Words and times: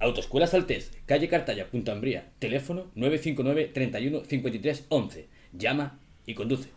Autoescuela 0.00 0.46
Saltés, 0.46 0.92
calle 1.06 1.28
Cartaya, 1.28 1.66
Punta 1.66 1.92
Ambría. 1.92 2.30
Teléfono 2.38 2.86
959 2.94 3.70
31 3.74 4.24
53 4.24 4.86
11. 4.88 5.28
Llama 5.52 5.98
y 6.24 6.34
conduce. 6.34 6.70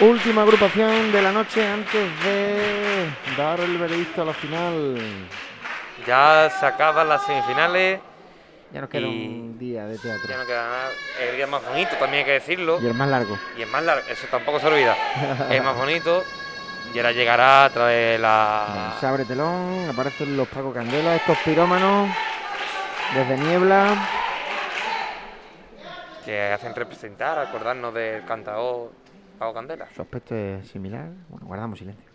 Última 0.00 0.42
agrupación 0.42 1.12
de 1.12 1.22
la 1.22 1.32
noche 1.32 1.64
antes 1.66 2.10
de 2.24 3.06
dar 3.38 3.60
el 3.60 3.78
veredicto 3.78 4.22
a 4.22 4.24
la 4.26 4.34
final. 4.34 4.98
Ya 6.06 6.50
se 6.60 6.66
acaban 6.66 7.08
las 7.08 7.24
semifinales. 7.24 8.00
Ya 8.72 8.80
nos 8.80 8.90
queda 8.90 9.02
Y- 9.06 9.26
un 9.28 9.58
día 9.58 9.86
de 9.86 9.96
teatro. 9.96 10.28
Ya 10.28 10.36
no 10.36 10.46
queda 10.46 10.64
nada. 10.68 10.90
El 11.30 11.36
día 11.36 11.46
más 11.46 11.64
bonito, 11.66 11.90
también 11.98 12.20
hay 12.20 12.24
que 12.26 12.32
decirlo. 12.32 12.78
Y 12.82 12.86
el 12.86 12.94
más 12.94 13.08
largo. 13.08 13.38
Y 13.56 13.62
es 13.62 13.68
más 13.70 13.84
largo, 13.84 14.04
eso 14.10 14.26
tampoco 14.30 14.58
se 14.60 14.66
olvida. 14.66 14.96
es 15.50 15.62
más 15.62 15.76
bonito. 15.76 16.22
Y 16.92 16.98
ahora 16.98 17.12
llegará 17.12 17.64
a 17.64 17.70
través 17.70 18.12
de 18.12 18.18
la. 18.18 18.96
Se 19.00 19.06
abre 19.06 19.24
telón, 19.24 19.88
aparecen 19.88 20.36
los 20.36 20.46
Paco 20.48 20.72
Candela, 20.72 21.16
estos 21.16 21.38
pirómanos 21.38 22.10
desde 23.14 23.36
Niebla. 23.38 23.96
que 26.24 26.40
hacen 26.40 26.74
representar, 26.74 27.38
acordarnos 27.38 27.92
del 27.92 28.24
cantador 28.24 28.92
Pago 29.38 29.54
Candela. 29.54 29.88
Su 29.94 30.02
aspecto 30.02 30.34
es 30.34 30.68
similar. 30.68 31.08
Bueno, 31.28 31.46
guardamos 31.46 31.78
silencio. 31.78 32.10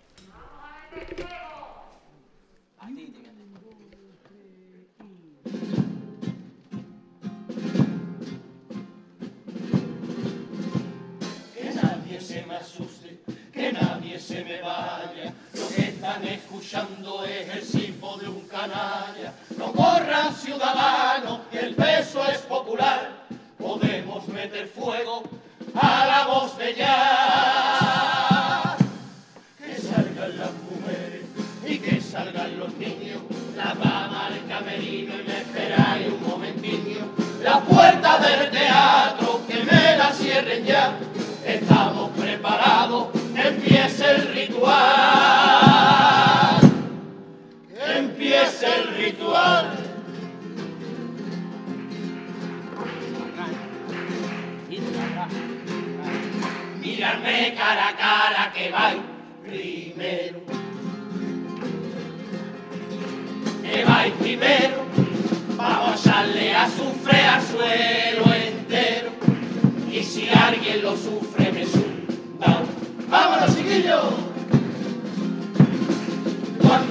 Se 14.30 14.44
me 14.44 14.61
vaya. 14.61 15.33
Lo 15.55 15.67
que 15.69 15.81
están 15.81 16.23
escuchando 16.23 17.25
es 17.25 17.49
el 17.49 17.63
silbo 17.63 18.16
de 18.17 18.30
un 18.30 18.41
canalla. 18.41 19.33
No 19.58 19.73
corran 19.73 20.35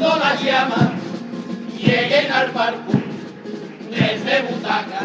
Cuando 0.09 0.25
las 0.25 0.43
llamas 0.43 0.89
lleguen 1.77 2.33
al 2.33 2.51
barco, 2.53 2.93
desde 3.91 4.43
butaca, 4.43 5.03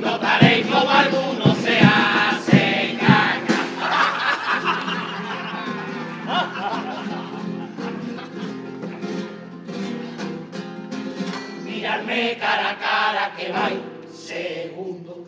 notaréis 0.00 0.66
como 0.66 0.88
alguno 0.88 1.54
se 1.56 1.78
hace 1.80 2.96
caca. 2.98 3.60
Mirarme 11.66 12.38
cara 12.40 12.70
a 12.70 12.78
cara 12.78 13.32
que 13.36 13.52
vais 13.52 13.78
segundo. 14.10 15.26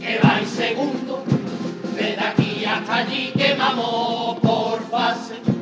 Que 0.00 0.18
vais 0.22 0.48
segundo. 0.50 1.24
Desde 1.96 2.20
aquí 2.20 2.64
hasta 2.66 2.94
allí 2.96 3.32
quemamos 3.34 4.38
por 4.40 4.82
fase. 4.90 5.53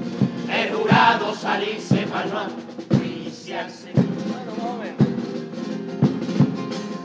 El 0.63 0.73
jurado 0.75 1.35
salirse 1.35 2.07
para 2.07 2.27
no 2.27 2.39
asfixiarse. 2.39 3.91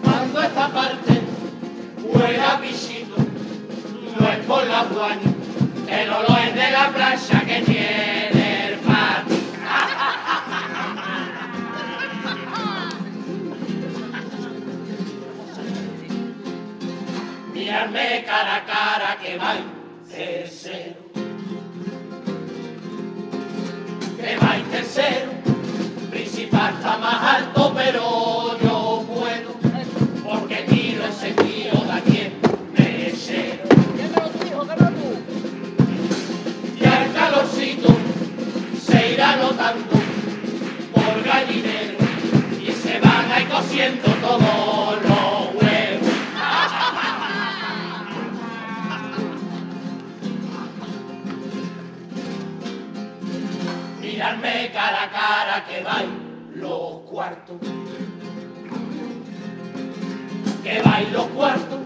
Cuando 0.03 0.41
esta 0.43 0.67
parte 0.67 1.21
huela 2.03 2.59
pichito, 2.61 3.15
no 4.19 4.31
es 4.31 4.37
por 4.45 4.67
la 4.67 4.83
guaña, 4.83 5.33
el 5.87 6.09
olor 6.11 6.37
es 6.47 6.53
de 6.53 6.71
la 6.71 6.89
plancha 6.89 7.43
que 7.45 7.61
tiene 7.61 8.67
el 8.67 8.75
patio. 8.75 9.37
Mirarme 17.55 18.23
cara 18.23 18.55
a 18.57 18.65
cara 18.65 19.17
que 19.19 19.35
vais 19.35 19.76
Principal 26.09 26.73
está 26.73 26.97
más 26.97 27.35
alto, 27.35 27.71
pero 27.75 28.57
yo 28.59 29.05
puedo. 29.07 29.53
Porque 30.23 30.55
tiro 30.67 31.05
el 31.05 31.13
sentido 31.13 31.85
de 31.85 31.91
aquí 31.91 32.17
en 32.21 32.33
mechero. 32.73 33.63
Ya 36.81 37.05
el 37.05 37.13
calorcito 37.13 37.95
se 38.83 39.13
irá 39.13 39.35
notando 39.35 39.85
por 40.95 41.23
gallinero 41.23 41.97
y 42.59 42.71
se 42.71 42.99
van 42.99 43.31
a 43.31 43.41
ir 43.41 43.49
cociendo 43.49 44.09
todos 44.19 44.66
cara 54.87 55.03
a 55.03 55.09
cara 55.09 55.65
que 55.67 55.83
vais 55.83 56.07
los 56.55 57.01
cuartos. 57.09 57.57
Que 60.63 60.81
vais 60.81 61.11
los 61.11 61.27
cuartos. 61.35 61.79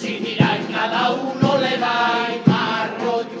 Si 0.00 0.18
miráis 0.20 0.64
cada 0.72 1.10
uno 1.12 1.58
le 1.58 1.76
dais 1.76 2.46
más 2.46 2.88
rollo. 3.02 3.40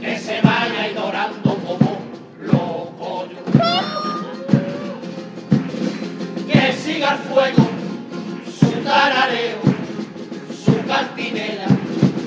Que 0.00 0.16
se 0.18 0.40
vaya 0.40 0.88
y 0.88 0.94
dorando 0.94 1.50
como 1.66 1.98
los 2.38 2.80
pollos. 3.00 3.44
Que 6.46 6.72
siga 6.74 7.14
el 7.14 7.18
fuego, 7.28 7.64
su 8.60 8.70
tarareo, 8.84 9.62
su 10.64 10.74
cantinela. 10.86 11.66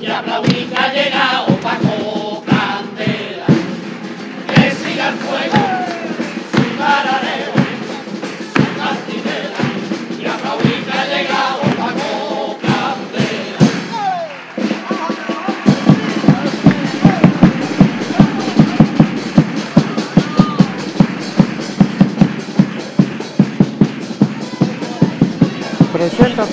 Y 0.01 0.07
aplaudí 0.07 0.65
que 0.65 0.75
ha 0.75 0.93
llegado 0.93 1.45
Paco 1.63 1.84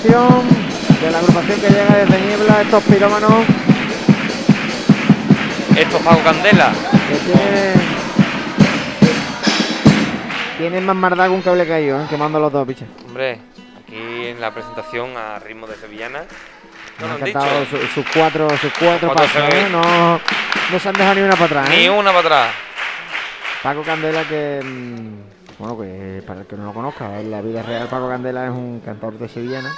De 0.01 1.11
la 1.11 1.19
agrupación 1.19 1.59
que 1.61 1.69
llega 1.69 1.95
desde 2.03 2.19
Niebla, 2.25 2.61
estos 2.63 2.83
pirómanos 2.85 3.31
Esto 5.77 5.97
es 5.97 6.03
Pago 6.03 6.23
Candela. 6.23 6.71
que 7.07 7.15
tienen 7.17 7.73
Tienen 10.57 10.85
más 10.87 10.95
maldad 10.95 11.25
que 11.25 11.29
un 11.31 11.41
cable 11.43 11.67
caído, 11.67 12.01
¿eh? 12.01 12.05
quemando 12.09 12.39
los 12.39 12.51
dos 12.51 12.65
bichos. 12.65 12.87
Hombre, 13.05 13.39
aquí 13.85 14.25
en 14.27 14.41
la 14.41 14.51
presentación 14.51 15.15
a 15.15 15.37
ritmo 15.37 15.67
de 15.67 15.75
sevillana. 15.75 16.23
No 16.99 17.05
han 17.05 17.11
han 17.11 17.23
dicho. 17.23 17.39
sus 17.93 18.05
cuatro, 18.13 18.49
sus 18.57 18.73
cuatro 18.79 19.11
Cuatro 19.13 19.25
pasos. 19.25 19.53
¿eh? 19.53 19.67
No, 19.71 20.19
no 20.71 20.79
se 20.79 20.89
han 20.89 20.95
dejado 20.95 21.15
ni 21.15 21.21
una 21.21 21.33
para 21.35 21.45
atrás, 21.45 21.69
Ni 21.69 21.83
¿eh? 21.85 21.89
una 21.91 22.09
para 22.11 22.19
atrás. 22.19 22.47
Paco 23.61 23.83
Candela 23.83 24.23
que... 24.23 24.59
mm, 24.63 25.32
Bueno, 25.63 25.77
que 25.79 26.21
para 26.27 26.41
el 26.41 26.45
que 26.45 26.57
no 26.57 26.65
lo 26.65 26.73
conozca, 26.73 27.21
en 27.21 27.31
la 27.31 27.39
vida 27.41 27.61
real 27.63 27.87
Paco 27.87 28.09
Candela 28.09 28.43
es 28.43 28.49
un 28.51 28.81
cantador 28.83 29.17
de 29.17 29.29
sevillana. 29.29 29.71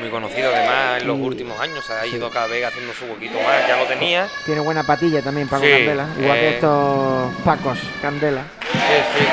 Muy 0.00 0.08
conocido 0.08 0.50
además 0.54 1.02
en 1.02 1.06
los 1.06 1.18
Y- 1.18 1.20
últimos 1.22 1.60
años. 1.60 1.90
Ha 1.90 2.04
sí. 2.04 2.16
ido 2.16 2.30
cada 2.30 2.46
vez 2.46 2.64
haciendo 2.64 2.94
su 2.94 3.04
huequito 3.04 3.34
más. 3.42 3.68
Ya 3.68 3.76
lo 3.76 3.84
tenía. 3.84 4.26
Tiene 4.46 4.62
buena 4.62 4.82
patilla 4.82 5.20
también 5.20 5.48
Paco 5.48 5.64
Sí, 5.64 5.70
Candela, 5.70 6.06
igual 6.18 6.38
que 6.38 6.48
eh. 6.48 6.54
estos 6.54 7.34
Pacos 7.44 7.78
Candela. 8.00 8.42
Sí, 8.72 8.78
sí. 9.18 9.26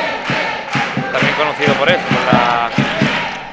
También 1.13 1.33
conocido 1.35 1.73
por 1.75 1.89
eso, 1.89 2.03
por 2.09 2.33
la, 2.33 2.69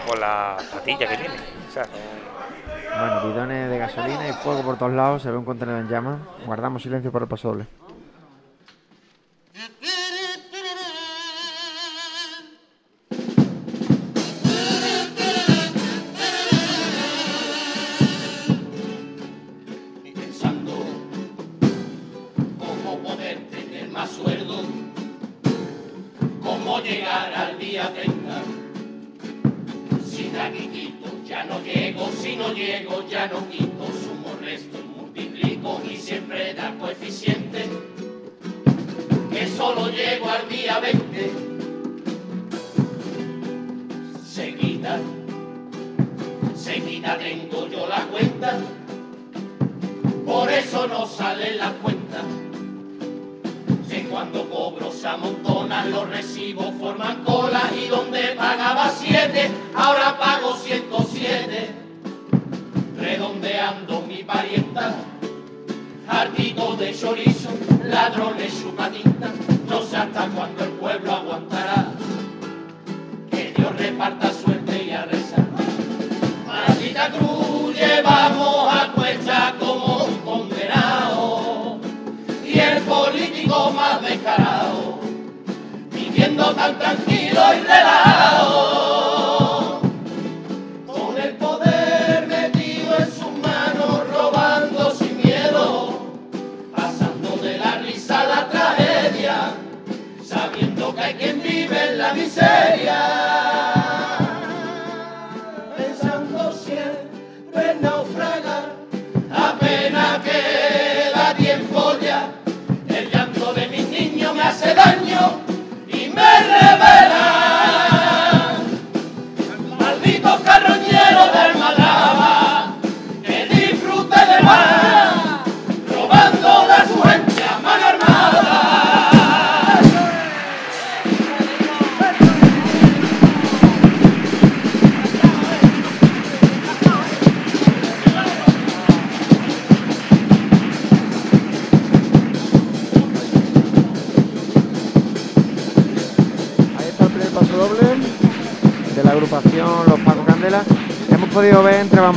por 0.05 0.19
la 0.19 0.57
patilla 0.75 0.99
que 1.07 1.17
tiene. 1.17 1.35
O 1.69 1.73
sea, 1.73 1.85
son- 1.85 2.99
Bueno, 2.99 3.29
bidones 3.33 3.71
de 3.71 3.79
gasolina 3.79 4.29
y 4.29 4.33
fuego 4.43 4.63
por 4.63 4.77
todos 4.79 4.93
lados, 4.95 5.23
se 5.23 5.31
ve 5.31 5.37
un 5.37 5.45
contenedor 5.45 5.83
en 5.83 5.89
llamas. 5.89 6.17
Guardamos 6.45 6.83
silencio 6.83 7.13
para 7.13 7.23
el 7.27 7.29
paso 7.29 7.51
ya 31.39 31.45
no 31.45 31.63
llego, 31.63 32.11
si 32.21 32.35
no 32.35 32.53
llego, 32.53 33.09
ya 33.09 33.29
no 33.29 33.49
quito, 33.49 33.87
sumo, 33.87 34.37
resto, 34.41 34.79
multiplico 34.97 35.81
y 35.89 35.97
siempre 35.97 36.53
da 36.53 36.75
coeficiente, 36.77 37.65
que 39.31 39.47
solo 39.47 39.89
llego 39.89 40.29
al 40.29 40.49
día 40.49 40.81
20. 40.81 41.31
Seguida, 44.27 44.99
seguida 46.57 47.17
tengo 47.19 47.69
yo 47.69 47.87
la 47.87 48.05
cuenta 48.07 48.59
por 50.27 50.51
eso 50.51 50.89
no 50.89 51.07
salen 51.07 51.57
las 51.59 51.73
cuentas. 51.75 52.25
Cuando 54.11 54.49
cobro 54.49 54.91
se 54.91 55.07
amontonan 55.07 55.91
los 55.91 56.09
recibos, 56.09 56.73
forman 56.81 57.25
colas 57.25 57.73
y 57.77 57.89
donde 57.89 58.35
pagaba 58.37 58.91
siete, 58.91 59.51
ahora 59.75 60.19
pago 60.19 60.57
107. 60.57 61.71
Redondeando 62.99 64.03
mi 64.03 64.25
parienta, 64.25 64.95
hartito 66.09 66.77
de 66.77 66.95
chorizo, 66.95 67.51
ladrones 67.85 68.61
chupatinta, 68.61 69.31
no 69.69 69.83
sé 69.83 69.97
hasta 69.97 70.27
cuándo 70.29 70.65
el 70.65 70.71
pueblo 70.71 71.13
aguantará. 71.13 71.93
Que 73.31 73.53
Dios 73.57 73.77
reparta 73.77 74.33
suerte 74.33 74.85
y 74.85 74.91
a 74.91 75.05
rezar. 75.05 75.49
Cruz 77.07 77.77
llevamos 77.77 78.28
viviendo 85.91 86.55
tan 86.55 86.79
tranquilo 86.79 87.41
y 87.55 87.61
relajado. 87.61 88.61
Con 90.87 91.19
el 91.19 91.35
poder 91.35 92.27
metido 92.27 92.97
en 92.99 93.13
sus 93.13 93.33
manos 93.43 94.09
robando 94.09 94.91
sin 94.93 95.19
miedo 95.19 96.01
pasando 96.75 97.37
de 97.43 97.59
la 97.59 97.79
risa 97.79 98.21
a 98.21 98.25
la 98.25 98.49
tragedia 98.49 99.53
sabiendo 100.25 100.95
que 100.95 101.01
hay 101.01 101.15
quien 101.15 101.43
vive 101.43 101.91
en 101.91 101.99
la 101.99 102.15
miseria 102.15 103.48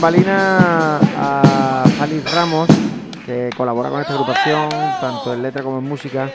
bambalinas 0.02 1.00
a 1.16 1.84
Félix 2.00 2.34
Ramos, 2.34 2.68
que 3.24 3.52
colabora 3.56 3.90
con 3.90 4.02
esta 4.02 4.14
agrupación, 4.14 4.68
tanto 5.00 5.32
en 5.34 5.44
letra 5.44 5.62
como 5.62 5.78
en 5.78 5.84
música. 5.88 6.28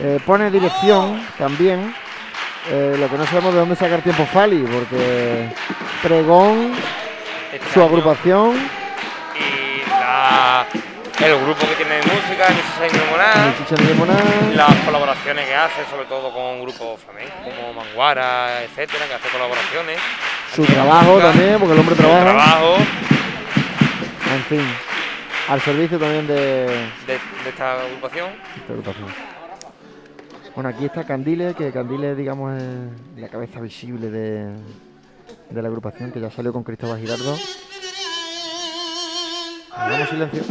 Eh, 0.00 0.18
pone 0.24 0.50
dirección 0.50 1.22
también. 1.36 1.94
Eh, 2.70 2.96
lo 2.98 3.08
que 3.10 3.16
no 3.18 3.26
sabemos 3.26 3.52
de 3.52 3.60
dónde 3.60 3.76
sacar 3.76 4.00
tiempo 4.00 4.24
Fali, 4.24 4.62
porque 4.62 5.50
Pregón, 6.02 6.72
este 7.52 7.72
su 7.74 7.80
año- 7.80 7.88
agrupación, 7.90 8.56
Y 9.36 9.88
la, 9.90 10.64
el 11.26 11.36
grupo 11.44 11.60
que 11.68 11.74
tiene 11.76 11.96
de 11.96 12.02
música. 12.04 12.46
Chicha 13.58 13.74
de 13.82 13.94
Limonada. 13.94 14.22
las 14.54 14.74
colaboraciones 14.86 15.46
que 15.46 15.54
hace, 15.54 15.84
sobre 15.90 16.06
todo 16.06 16.32
con 16.32 16.62
grupos 16.62 17.00
flamencos 17.04 17.36
como 17.54 17.72
Manguara, 17.74 18.62
etcétera, 18.62 19.04
que 19.06 19.14
hace 19.14 19.28
colaboraciones. 19.28 19.98
Su 20.54 20.64
trabajo 20.64 21.18
también, 21.18 21.58
porque 21.58 21.74
el 21.74 21.80
hombre 21.80 21.94
su 21.94 22.02
trabaja. 22.02 22.24
trabajo 22.24 22.76
En 24.34 24.42
fin, 24.48 24.62
al 25.48 25.60
servicio 25.60 25.98
también 25.98 26.26
de, 26.26 26.34
de, 26.34 27.18
de 27.44 27.48
esta 27.48 27.82
agrupación. 27.82 28.30
esta 28.56 28.72
agrupación. 28.72 29.08
Bueno, 30.54 30.70
aquí 30.70 30.86
está 30.86 31.04
Candile, 31.04 31.54
que 31.54 31.70
Candile, 31.70 32.14
digamos, 32.14 32.60
es 32.60 33.20
la 33.20 33.28
cabeza 33.28 33.60
visible 33.60 34.10
de, 34.10 34.46
de 35.50 35.62
la 35.62 35.68
agrupación, 35.68 36.10
que 36.10 36.20
ya 36.20 36.30
salió 36.30 36.52
con 36.52 36.64
Cristóbal 36.64 36.98
Girardo. 36.98 37.36
Hagamos 39.76 40.08
silencio. 40.08 40.42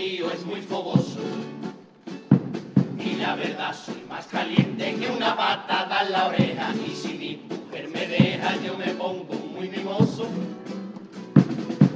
Es 0.00 0.46
muy 0.46 0.62
fogoso. 0.62 1.18
Y 2.98 3.16
la 3.16 3.34
verdad 3.34 3.74
soy 3.74 4.00
más 4.08 4.26
caliente 4.26 4.94
que 4.94 5.10
una 5.10 5.36
patada 5.36 6.02
en 6.02 6.12
la 6.12 6.28
oreja. 6.28 6.72
Y 6.86 6.94
si 6.94 7.14
mi 7.14 7.42
mujer 7.48 7.88
me 7.88 8.06
deja, 8.06 8.56
yo 8.64 8.76
me 8.76 8.92
pongo 8.94 9.34
muy 9.34 9.68
mimoso. 9.68 10.28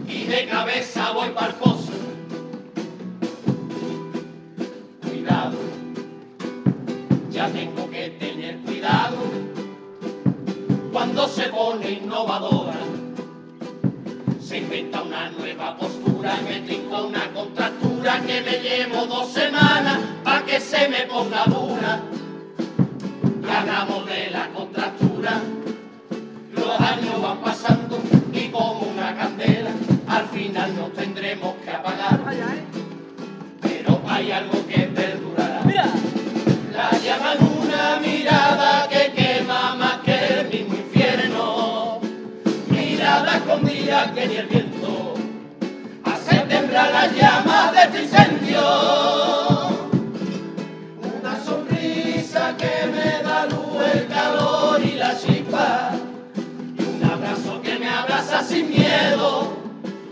Y 0.09 0.25
de 0.25 0.47
cabeza 0.47 1.13
voy 1.13 1.31
para 1.31 1.55
pozo. 1.55 1.93
Cuidado, 5.09 5.59
ya 7.31 7.49
tengo 7.51 7.89
que 7.89 8.11
tener 8.11 8.59
cuidado 8.63 9.19
cuando 10.93 11.29
se 11.29 11.45
pone 11.45 11.91
innovadora. 11.93 12.92
Se 14.53 14.59
inventa 14.59 15.01
una 15.01 15.31
nueva 15.31 15.75
postura, 15.79 16.37
me 16.47 16.61
trinco 16.61 17.07
una 17.07 17.27
contractura 17.33 18.21
que 18.21 18.43
me 18.43 18.59
llevo 18.59 19.07
dos 19.07 19.33
semanas 19.33 19.99
para 20.23 20.45
que 20.45 20.61
se 20.61 20.91
me 20.91 21.07
ponga 21.07 21.47
dura. 21.47 22.03
Y 23.43 23.51
hagamos 23.51 24.05
de 24.05 24.31
la 24.31 24.51
contractura. 24.51 25.41
Los 26.55 26.81
años 26.81 27.23
van 27.23 27.39
pasando 27.39 27.99
y 28.31 28.49
como 28.49 28.81
una 28.81 29.17
candela, 29.17 29.71
al 30.07 30.29
final 30.29 30.77
nos 30.77 30.93
tendremos 30.93 31.55
que 31.65 31.71
apagar. 31.71 32.21
Pero 33.63 34.03
hay 34.07 34.33
algo 34.33 34.67
que 34.69 34.81
perdurará. 34.81 35.63
La 36.75 36.91
llama 36.99 37.33
en 37.33 37.43
una 37.59 38.01
mirada 38.01 38.87
que 38.87 39.02
que 44.23 44.29
ni 44.29 44.37
el 44.37 44.47
viento 44.47 45.15
hace 46.05 46.37
temblar 46.41 46.93
las 46.93 47.13
llamas 47.13 47.73
de 47.73 47.83
este 47.83 48.03
incendio. 48.03 48.61
Una 51.19 51.45
sonrisa 51.45 52.57
que 52.57 52.87
me 52.93 53.23
da 53.25 53.47
luz, 53.47 53.83
el 53.95 54.07
calor 54.07 54.81
y 54.85 54.93
la 54.93 55.19
chispa. 55.19 55.91
Y 56.79 56.83
un 56.85 57.11
abrazo 57.11 57.61
que 57.63 57.79
me 57.81 57.89
abraza 57.89 58.45
sin 58.45 58.71
miedo. 58.71 59.57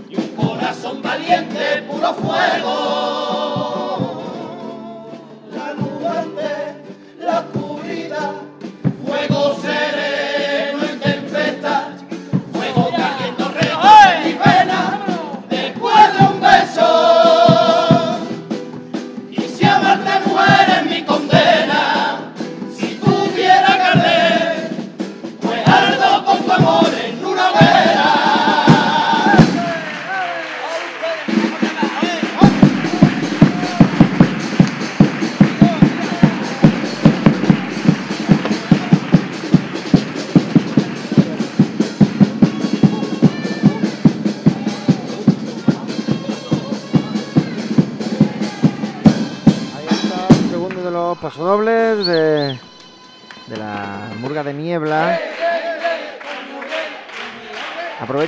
Y 0.09 0.17
un 0.17 0.29
corazón 0.35 1.00
valiente, 1.02 1.85
puro 1.88 2.12
fuego. 2.14 3.60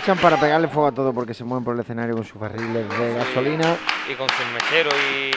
Aprovechan 0.03 0.31
para 0.31 0.41
pegarle 0.41 0.67
fuego 0.67 0.89
a 0.89 0.93
todo 0.93 1.13
porque 1.13 1.33
se 1.33 1.45
mueven 1.45 1.65
por 1.65 1.75
el 1.75 1.81
escenario 1.81 2.17
con 2.17 2.25
sus 2.25 2.41
barriles 2.41 2.89
de 2.99 3.15
gasolina. 3.15 3.77
Y 4.11 4.15
con 4.15 4.29
sus 4.31 4.47
mecheros 4.53 4.93
y 4.95 5.31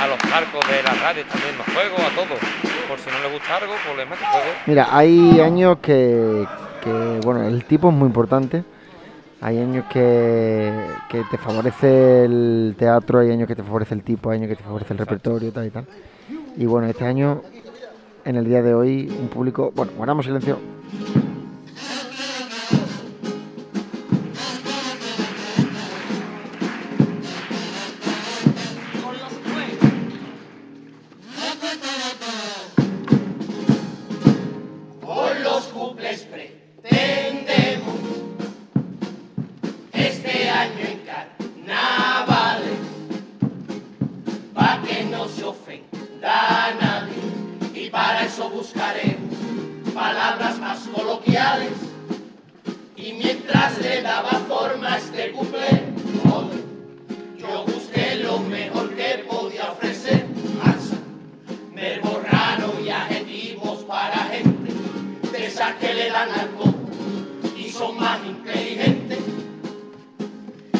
a 0.00 0.06
los 0.06 0.32
arcos 0.32 0.64
de 0.68 0.80
la 0.80 0.94
radio 0.94 1.24
también 1.26 1.58
los 1.58 1.66
fuego, 1.66 1.96
a 1.96 2.14
todo. 2.14 2.38
Por 2.88 2.98
si 3.00 3.10
no 3.10 3.18
le 3.20 3.32
gusta 3.32 3.56
algo, 3.56 3.72
pues 3.84 3.96
le 3.96 4.04
mete 4.04 4.24
fuego. 4.24 4.46
Mira, 4.64 4.86
hay 4.96 5.40
años 5.40 5.78
que, 5.82 6.46
que, 6.84 7.20
bueno, 7.24 7.42
el 7.42 7.64
tipo 7.64 7.88
es 7.88 7.94
muy 7.96 8.06
importante. 8.06 8.62
Hay 9.40 9.58
años 9.58 9.86
que, 9.90 10.72
que 11.08 11.24
te 11.28 11.36
favorece 11.38 12.26
el 12.26 12.76
teatro, 12.78 13.18
hay 13.18 13.32
años 13.32 13.48
que 13.48 13.56
te 13.56 13.64
favorece 13.64 13.94
el 13.94 14.04
tipo, 14.04 14.30
hay 14.30 14.38
años 14.38 14.50
que 14.50 14.56
te 14.56 14.62
favorece 14.62 14.92
el 14.92 14.98
repertorio, 15.00 15.52
tal 15.52 15.66
y 15.66 15.70
tal. 15.70 15.84
Y 16.56 16.64
bueno, 16.66 16.86
este 16.86 17.06
año, 17.06 17.42
en 18.24 18.36
el 18.36 18.44
día 18.44 18.62
de 18.62 18.72
hoy, 18.72 19.12
un 19.18 19.26
público. 19.26 19.72
Bueno, 19.74 19.90
guardamos 19.96 20.26
silencio. 20.26 20.58
Ofenda 45.48 46.74
nadie 46.80 47.14
y 47.74 47.90
para 47.90 48.24
eso 48.24 48.50
buscaremos 48.50 49.36
palabras 49.94 50.58
más 50.58 50.78
coloquiales. 50.94 51.72
Y 52.96 53.12
mientras 53.12 53.78
le 53.78 54.02
daba 54.02 54.30
forma 54.48 54.94
a 54.94 54.98
este 54.98 55.32
cumple 55.32 55.88
yo 57.38 57.64
busqué 57.64 58.16
lo 58.16 58.40
mejor 58.40 58.94
que 58.94 59.24
podía 59.28 59.70
ofrecer. 59.72 60.26
Alza, 60.62 60.96
verbo 61.72 62.20
raro 62.30 62.74
y 62.84 62.90
adjetivos 62.90 63.84
para 63.84 64.18
gente 64.24 64.72
de 65.32 65.46
esas 65.46 65.74
que 65.76 65.94
le 65.94 66.10
dan 66.10 66.28
algo 66.30 66.74
y 67.56 67.70
son 67.70 67.96
más 67.96 68.18
inteligentes. 68.26 69.18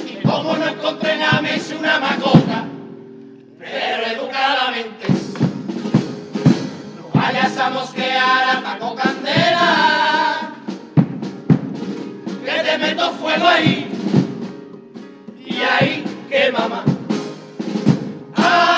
Y 0.05 0.27
como 0.27 0.57
no 0.57 0.67
encontré 0.67 1.17
nada, 1.17 1.41
me 1.41 1.57
hice 1.57 1.77
una 1.77 1.99
macota, 2.01 2.48
educadamente. 4.12 5.07
No 6.97 7.21
vayas 7.21 7.57
a 7.59 7.71
mosquear 7.71 8.57
a 8.57 8.62
Paco 8.62 8.95
Candela, 8.95 10.53
que 12.45 12.62
te 12.62 12.79
meto 12.79 13.12
fuego 13.12 13.47
ahí, 13.47 13.91
y 15.45 15.57
ahí 15.62 16.05
que 16.29 16.53
mamá. 16.53 16.85
Ay, 18.37 18.78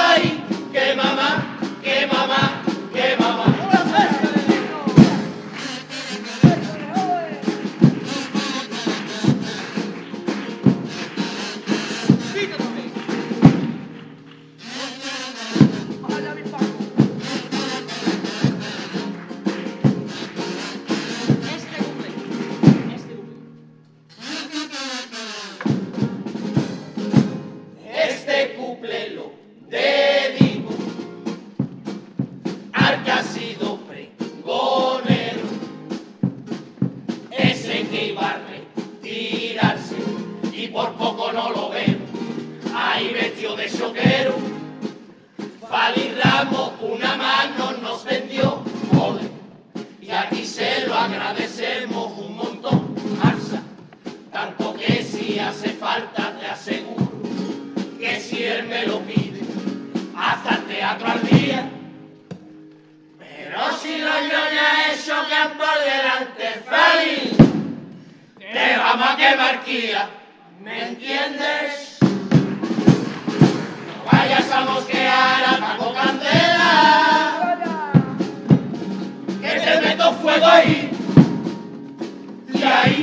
feliz, 66.70 67.36
te 68.38 68.76
vamos 68.76 69.10
a 69.10 69.16
quemar 69.16 69.60
¿me 70.62 70.88
entiendes? 70.88 71.98
No 73.86 74.04
vayas 74.10 74.50
a 74.52 74.60
mosquear 74.60 75.44
a 75.44 75.58
Paco 75.58 75.94
Candela, 75.94 77.62
que 79.40 79.48
te 79.60 79.80
meto 79.80 80.12
fuego 80.14 80.46
ahí, 80.46 80.90
y 82.54 82.62
ahí 82.62 82.99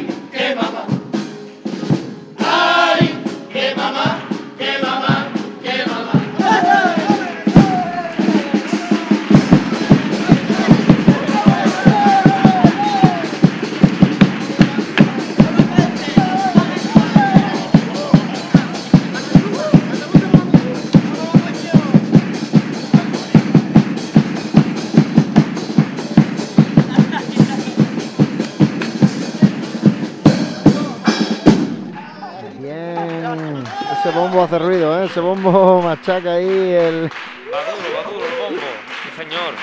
Ese 35.09 35.21
bombo 35.21 35.81
machaca 35.81 36.33
ahí 36.33 36.73
el... 36.73 37.09
Va 37.53 37.59
duro, 37.63 37.87
va 37.95 38.11
duro 38.11 38.25
el 38.25 38.39
bombo. 38.41 38.67
Sí, 39.03 39.09
señor. 39.17 39.53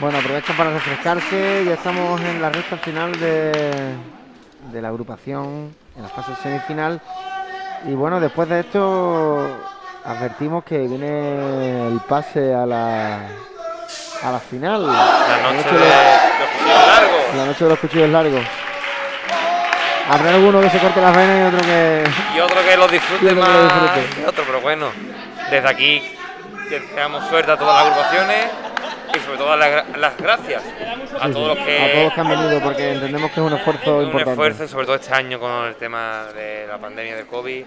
Bueno, 0.00 0.18
aprovechan 0.18 0.56
para 0.56 0.70
refrescarse. 0.72 1.64
Ya 1.66 1.74
estamos 1.74 2.20
en 2.22 2.40
la 2.40 2.48
recta 2.48 2.78
final 2.78 3.12
de, 3.20 3.52
de 4.72 4.82
la 4.82 4.88
agrupación 4.88 5.76
en 5.94 6.02
la 6.02 6.08
fase 6.08 6.34
semifinal. 6.42 7.02
Y 7.86 7.92
bueno, 7.92 8.18
después 8.18 8.48
de 8.48 8.60
esto 8.60 9.46
advertimos 10.04 10.64
que 10.64 10.78
viene 10.78 11.88
el 11.88 12.00
pase 12.08 12.54
a 12.54 12.64
la 12.64 13.28
a 14.22 14.32
la 14.32 14.40
final. 14.40 14.86
La 14.86 15.52
noche 15.52 15.70
de 15.70 15.80
los 15.80 16.48
cuchillos 16.48 16.86
largos. 16.86 17.36
La 17.36 17.44
noche 17.44 17.64
de 17.64 17.70
los 17.70 17.78
cuchillos 17.78 18.08
largos. 18.08 18.63
Habrá 20.08 20.34
alguno 20.34 20.60
que 20.60 20.70
se 20.70 20.78
corte 20.78 21.00
las 21.00 21.16
venas 21.16 21.38
y 21.40 21.54
otro 21.54 21.66
que. 21.66 22.04
Y 22.36 22.40
otro 22.40 22.62
que 22.62 22.76
lo 22.76 22.88
disfrute 22.88 23.24
Y 23.24 23.28
otro 23.28 23.34
que 23.36 23.40
más 23.40 23.48
lo 23.56 23.62
disfrute. 23.62 24.16
que 24.20 24.26
otro, 24.26 24.44
pero 24.46 24.60
bueno, 24.60 24.88
desde 25.50 25.68
aquí 25.68 26.02
deseamos 26.68 27.26
suerte 27.28 27.50
a 27.52 27.56
todas 27.56 27.74
las 27.74 27.84
agrupaciones 27.92 28.46
y 29.14 29.18
sobre 29.20 29.38
todo 29.38 29.56
las, 29.56 29.98
las 29.98 30.16
gracias 30.18 30.62
a 31.20 31.26
Sí, 31.26 31.32
todos 31.32 31.52
sí. 31.52 31.54
los 31.56 31.58
que 31.66 31.78
A 31.84 31.92
todos 31.92 32.04
los 32.04 32.12
que 32.14 32.20
han 32.20 32.28
venido, 32.28 32.60
porque 32.60 32.92
entendemos 32.92 33.30
que 33.30 33.40
es 33.40 33.46
un 33.46 33.52
esfuerzo 33.54 33.96
un 33.98 34.04
importante. 34.04 34.30
esfuerzo 34.32 34.64
y 34.64 34.68
sobre 34.68 34.86
todo 34.86 34.96
este 34.96 35.14
año 35.14 35.38
con 35.40 35.64
el 35.66 35.74
tema 35.76 36.24
de 36.34 36.66
la 36.66 36.78
pandemia 36.78 37.16
del 37.16 37.26
COVID 37.26 37.64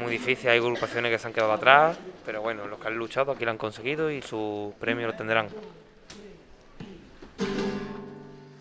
muy 0.00 0.10
difícil, 0.10 0.48
hay 0.48 0.58
agrupaciones 0.58 1.12
que 1.12 1.18
se 1.18 1.26
han 1.28 1.32
quedado 1.34 1.52
atrás, 1.52 1.96
pero 2.26 2.40
bueno, 2.42 2.66
los 2.66 2.80
que 2.80 2.88
han 2.88 2.94
luchado 2.96 3.30
aquí 3.32 3.44
lo 3.44 3.50
han 3.52 3.58
conseguido 3.58 4.10
y 4.10 4.20
su 4.22 4.74
premio 4.80 5.06
lo 5.06 5.12
tendrán. 5.12 5.48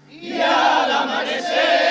Se 0.09 1.90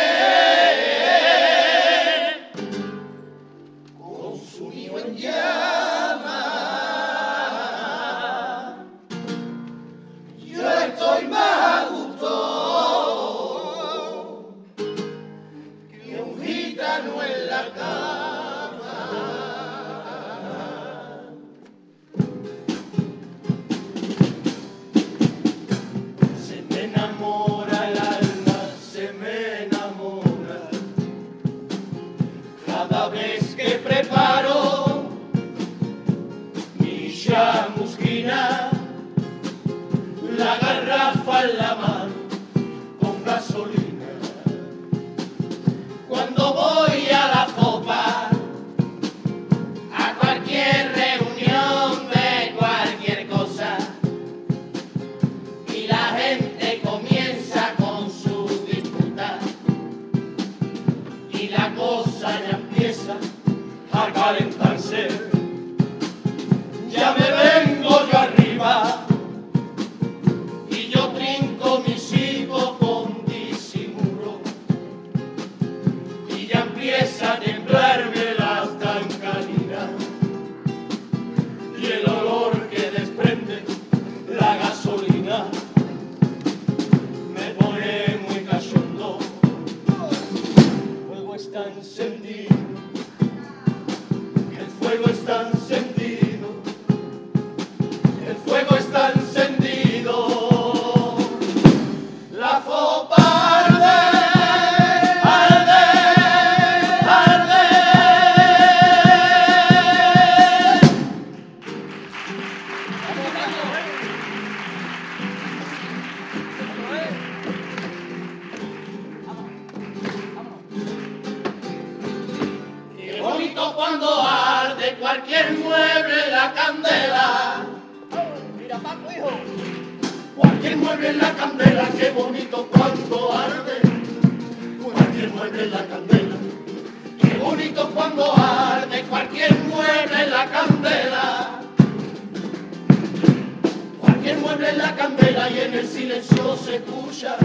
escucha 146.80 147.36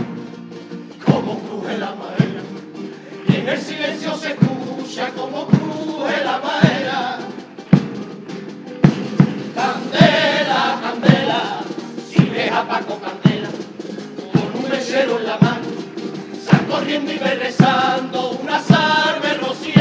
como 1.05 1.39
cruje 1.39 1.77
la 1.77 1.93
madera. 1.95 2.41
Y 3.27 3.35
en 3.35 3.49
el 3.49 3.61
silencio 3.61 4.15
se 4.15 4.29
escucha 4.33 5.09
como 5.11 5.47
cruje 5.47 6.23
la 6.23 6.39
madera. 6.39 7.19
Candela, 9.55 10.79
candela, 10.81 11.61
si 12.09 12.23
ves 12.25 12.51
a 12.51 12.67
Paco 12.67 12.99
Candela, 12.99 13.49
con 14.33 14.63
un 14.63 14.69
mechero 14.69 15.19
en 15.19 15.25
la 15.25 15.37
mano, 15.37 15.67
sal 16.45 16.65
corriendo 16.67 17.11
y 17.11 17.17
ve 17.17 17.35
rezando 17.35 18.31
una 18.31 18.59
salve 18.59 19.33
rociera. 19.35 19.74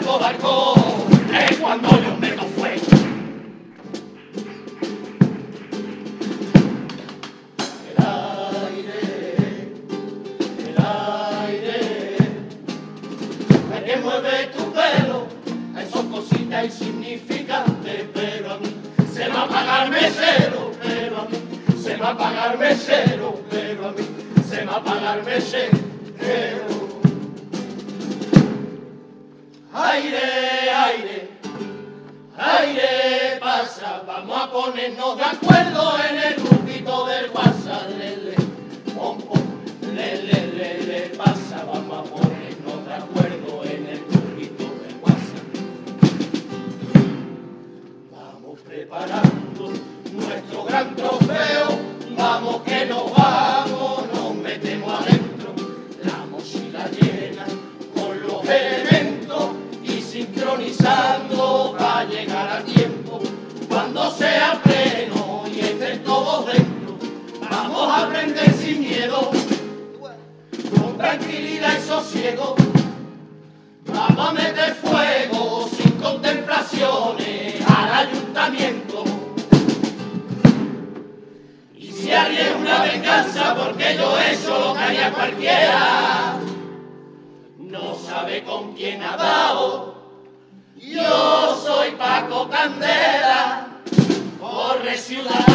Cuando 0.00 0.16
estáis 0.16 0.81
Campo 92.32 92.48
Candela, 92.48 93.68
corre 94.40 94.96
ciudad. 94.96 95.51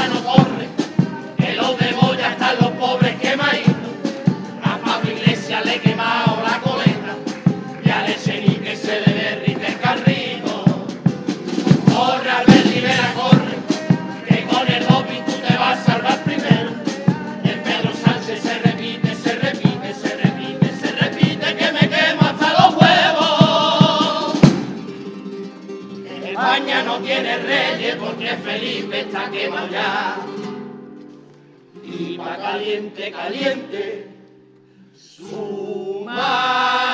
viene 27.21 27.38
Reyes 27.38 27.95
porque 27.95 28.27
Felipe 28.38 28.99
está 29.01 29.30
quemado 29.30 29.67
ya. 29.69 30.17
Y 31.84 32.17
va 32.17 32.38
caliente, 32.38 33.12
caliente, 33.12 34.08
su 34.93 36.03
mar. 36.06 36.87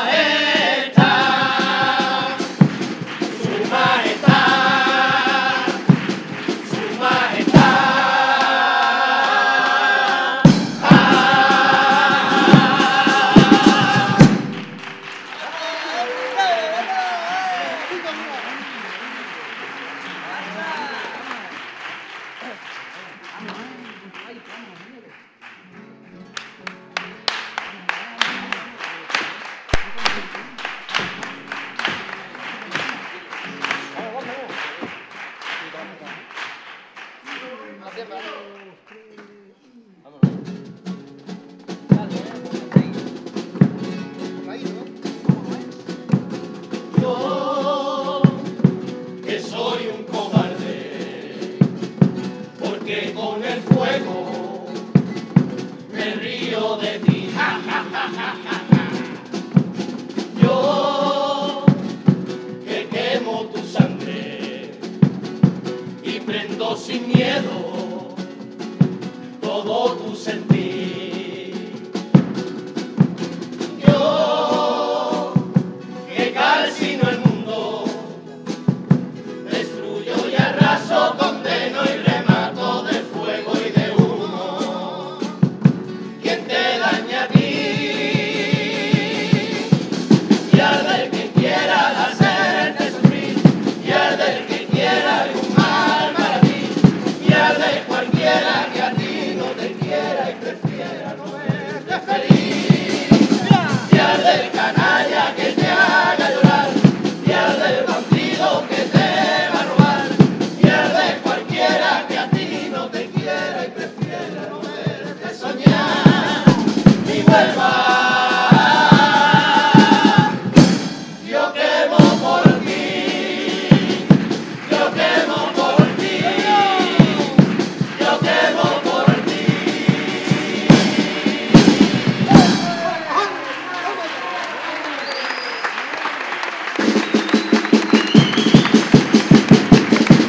Yo 60.42 61.64
que 62.66 62.88
quemo 62.92 63.46
tu 63.46 63.66
sangre 63.66 64.72
y 66.04 66.20
prendo 66.20 66.76
sin 66.76 67.08
miedo 67.08 68.14
todo 69.42 69.94
tu 69.94 70.03